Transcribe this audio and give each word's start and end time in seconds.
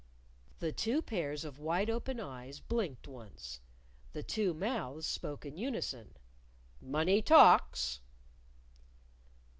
The 0.57 0.71
two 0.71 1.03
pairs 1.03 1.45
of 1.45 1.59
wide 1.59 1.87
open 1.87 2.19
eyes 2.19 2.59
blinked 2.59 3.07
once. 3.07 3.59
The 4.13 4.23
two 4.23 4.51
mouths 4.51 5.05
spoke 5.05 5.45
in 5.45 5.57
unison: 5.57 6.17
"Money 6.81 7.21
talks." 7.21 7.99